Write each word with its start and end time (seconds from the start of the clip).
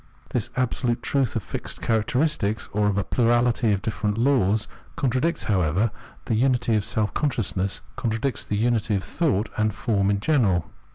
This 0.31 0.49
absolute 0.57 1.03
truth 1.03 1.35
of 1.35 1.43
fixed 1.43 1.79
characteristics, 1.79 2.67
or 2.73 2.87
of 2.87 2.97
a 2.97 3.03
plurahty 3.03 3.71
of 3.71 3.83
different 3.83 4.17
laws, 4.17 4.67
contradicts, 4.95 5.43
however, 5.43 5.91
the 6.25 6.33
unity 6.33 6.75
of 6.75 6.83
self 6.83 7.13
consciousness, 7.13 7.81
contradicts 7.97 8.43
the 8.43 8.57
unity 8.57 8.95
of 8.95 9.03
thought 9.03 9.49
and 9.59 9.75
form 9.75 10.09
in 10.09 10.19
general. 10.19 10.71